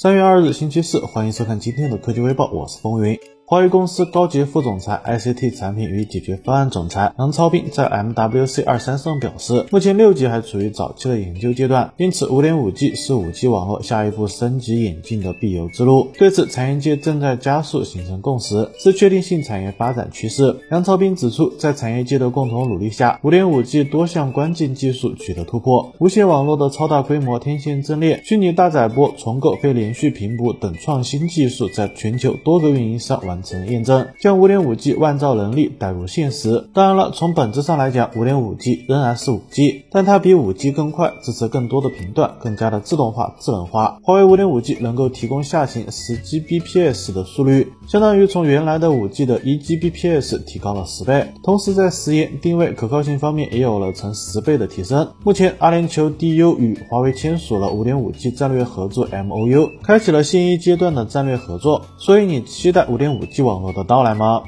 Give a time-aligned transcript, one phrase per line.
[0.00, 3.18] 三月二日，星期四，欢迎收看今天的科技微报，我是风云。
[3.50, 16.08] 华为公司高级副总裁、ICT 产品与解决方案总裁杨超斌在 MWC 二三上表示，目前六 G 还处于早期的研究阶段，因此五点五 G 是五 G 网络下一步升级演进的必由之路。
[16.18, 20.54] 对此，产业界正在加速形成共识，是确定性产业发展趋势。
[20.70, 33.37] 杨超斌指出，在产业界的共同努力下，五点五 G 多项关键技术取得突破，无线网络的超大规模天线阵列、虚拟大载波、重构非连续频谱等创新技术在全球多个运营商完。
[33.38, 36.68] 完成验证，将五点五 G 万兆能力带入现实。
[36.74, 43.96] 当然了，从本质上来讲，五点五 G 仍然是五 G，但它比五 G 更快，支持更多的频段，更加的自动化、智能化。
[44.02, 55.08] 华为五点五 G 能够提供下行十 Gbps 的速率，相当于从原来的五 G 的一 Gbps 提高了十倍，同时在时延、定位可靠性方面也有了成十倍的提升。
[55.22, 61.84] 目前，阿联酋 DU 与华为签署了五点五 G 战略合作 MOU，开启了新一阶段的战略合作。
[61.98, 63.27] 所以，你期待五点五？
[63.30, 64.42] 是网络的到来吗？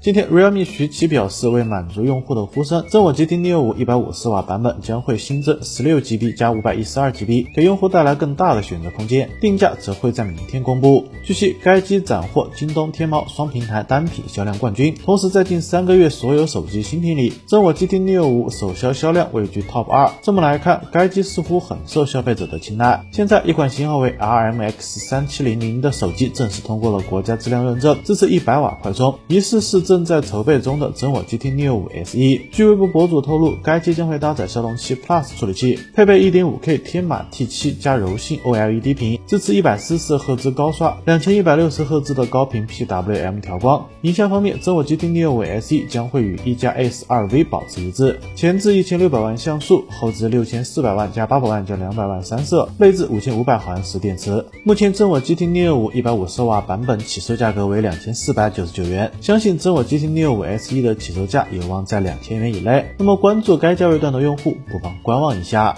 [0.00, 9.28] 今天，realme 徐奇表示，为满足用户的呼声，真我 GT Neo 5 150瓦版本将会新增 16GB 加 512GB，给用户带来更大的选择空间。
[9.40, 11.04] 定价则会在明天公布。
[11.24, 20.08] 据悉，该机斩获京东、天猫双平台单品销量冠军，同时在近三个月所有手机新品里，真我 GT Neo 5首销销量位居 TOP 二。
[20.22, 23.04] 这么来看，该机似乎很受消费者的青睐。
[23.10, 29.87] 现在，一款型号为 RMX 3700的手机正式通过了国家质量认证，支持100瓦快充，疑似是。
[29.88, 43.86] 正在筹备中的真我 GT Neo 5 SE，据微博博主透露，该机将会搭载骁龙七 Plus 处理器，配备 1.5K 天马 T7 加柔性 OLED 屏，支持144赫兹高刷、2160赫兹的高频 PWM 调光。
[44.02, 54.44] 影像方面，真我 GT Neo 5 SE 将会与一加 S2V 保持一致，前置1600万像素，后置6400万加800万加200万三摄，内置5500毫安时电池。
[54.64, 59.77] 目前真我 GT Neo 5 150瓦版本起售价格为2499元，相信真我。
[59.82, 65.76] GT Neo 5 SE 的起售价有望在两千元以内，那么关注该价位段的用户不妨观望一下。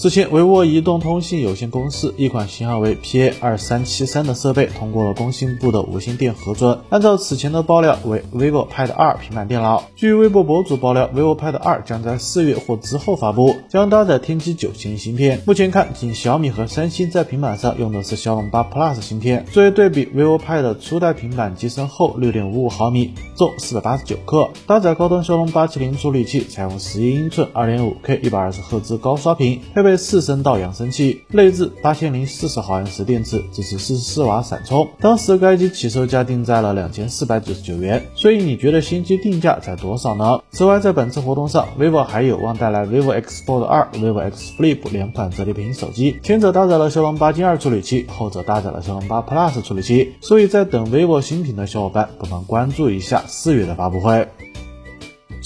[0.00, 6.78] 此前，维沃移动通信有限公司一款型号为 PA 二三七三的设备通过了工信部的无线电核准。
[6.88, 9.82] 按照此前的爆料，为 vivo Pad 二平板电脑。
[9.96, 15.42] 据微博博主爆料，vivo Pad 二将在四月或之后发布，将搭载天玑九千芯片。
[15.44, 19.44] 目前看，仅小米和三星在平板上用的是骁龙八 Plus 芯片。
[19.50, 29.87] 作为对比，vivo Pad 初代平板机身厚六点五五毫米，重四百八十九克，搭载高端骁龙八七零处理器，采用十一英寸二点五 K 一百二十赫兹高刷屏，配备。
[29.96, 34.88] 四声道扬声器，内置八千零四十毫安时电池，支持四十四瓦闪充。
[35.00, 40.40] 当时该机起售价定在了两千四百九十九元，所以你觉得新机定价在多少呢？
[40.50, 50.14] 此外，在本次活动上，vivo 还有望带来 vivo X Fold 二、vivo X Flip 两款折叠屏手机，前者搭载了骁龙八 Gen 二处理器，后者搭载了骁龙八 Plus 处理器。
[50.20, 54.28] 所以在等 vivo 新品的小伙伴不妨关注一下四月的发布会。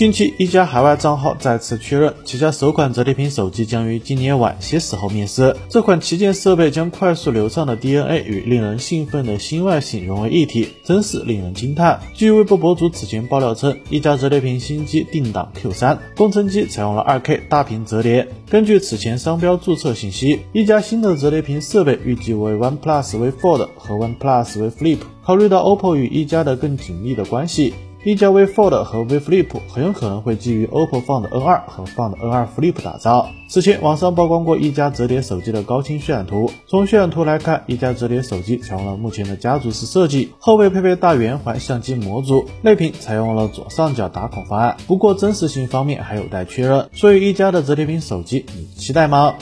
[0.02, 5.54] 近期，一家海外账号再次确认，旗下首款折叠屏手机将于今年晚些时候面世。
[5.68, 12.00] 这款旗舰设备将快速流畅的 DNA 与令人兴奋的新外形融为一体，真是令人惊叹。
[12.14, 18.26] 据微博博主此前爆料称，一加折叠屏新机定档 Q3，工程机采用了 2K 大屏折叠。
[18.50, 24.98] 根据此前商标注册信息，一加新的折叠屏设备预计为 OnePlus V Fold 和 OnePlus V Flip。
[25.24, 27.72] 考虑到 OPPO 与一加的更紧密的关系。
[28.04, 33.30] 一加 V Fold 和 V Flip 很有可能会基于 OPPO Find N2 和 Find N2 Flip 打造。
[33.46, 44.76] 此前网上曝光过一加折叠手机的高清渲染图，从渲染图来看，一加折叠手机采用了目前的家族式设计，后背配备大圆环相机模组，内屏采用了左上角打孔方案。
[44.88, 49.34] 不过真实性方面还有待确认，所以一加的折叠屏手机你期待吗？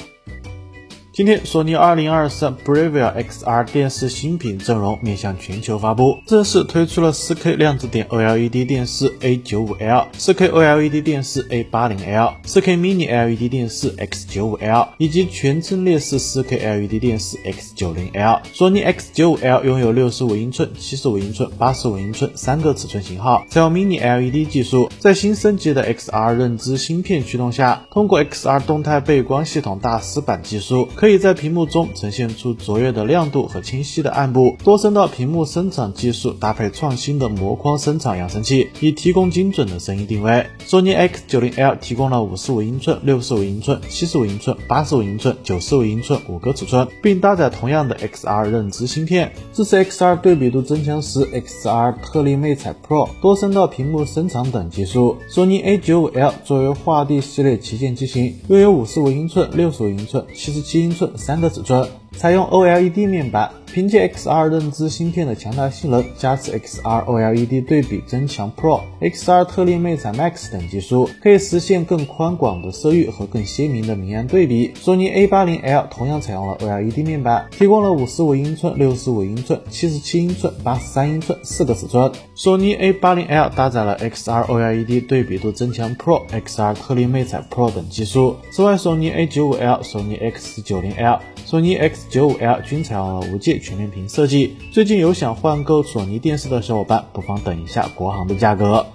[1.12, 13.90] 今天，索尼2023 Bravia XR 电视新品阵容面向全球发布，正式推出了 4K 量子点 OLED 电视 A95L、4K OLED 电视 A80L、4K Mini LED 电视
[13.96, 18.42] X95L 以及全阵列式 4K LED 电视 X90L。
[18.52, 31.20] 索尼 X95L 拥有65英寸、75英寸、85英寸三个尺寸型号，采用 Mini LED 技术，在新升级的 XR 认知芯片驱动下，通过 XR 动态背光系统大师版技术，可以。
[31.20, 40.46] 在屏幕中呈现出卓越的亮度和清晰的暗部，多声道屏幕生产技术搭配创新的模框生产扬声器，以提供精准的声音定位。
[40.64, 55.18] 索尼 X90L 提供了55英寸、65英寸、75英寸、85英寸、95英寸五个尺寸，并搭载同样的 XR 认知芯片，支持 XR 对比度增强时、XR 特例魅彩 Pro、多声道屏幕生产等技术。
[55.28, 61.16] 索尼 A95L 作为画地系列旗舰机型，拥有55英寸、65英寸、77寸。
[61.16, 74.72] 三个尺寸，采用 OLED 面板，凭借 XR 认知芯片的强大性能，加持 XR OLED 对比增强 Pro、XR 特例魅彩 Max 等技术，可以实现更宽广的色域和更鲜明的明暗对比。
[74.74, 82.10] 索尼 A80L 同样采用了 OLED 面板，提供了五十五英寸、六十五英寸、七十七英寸、八十三英寸四个尺寸。
[82.34, 88.36] 索尼 A80L 搭载了 XR OLED 对比度增强 Pro、XR 特例魅彩 Pro 等技术。
[88.50, 91.99] 此外，索尼 A95L、索尼 X90L、索尼 X。
[92.08, 98.86] 九五 l 均采用了无界全面屏设计最近有想换购索尼电视的小伙伴不妨等一下国行的价格。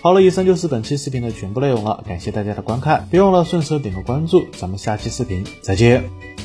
[0.00, 6.43] 好了以上就是本期视频的全部内容了感谢大家的观看别忘了顺手点个关注咱们下期视频再见。